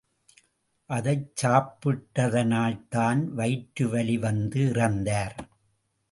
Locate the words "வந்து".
4.17-4.59